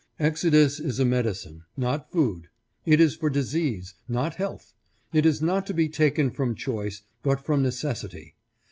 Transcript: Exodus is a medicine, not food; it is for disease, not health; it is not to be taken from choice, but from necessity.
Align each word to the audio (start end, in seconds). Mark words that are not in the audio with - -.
Exodus 0.19 0.79
is 0.79 0.99
a 0.99 1.05
medicine, 1.05 1.61
not 1.77 2.11
food; 2.11 2.47
it 2.87 2.99
is 2.99 3.15
for 3.15 3.29
disease, 3.29 3.93
not 4.07 4.33
health; 4.33 4.73
it 5.13 5.27
is 5.27 5.43
not 5.43 5.67
to 5.67 5.75
be 5.75 5.87
taken 5.87 6.31
from 6.31 6.55
choice, 6.55 7.03
but 7.21 7.45
from 7.45 7.61
necessity. 7.61 8.33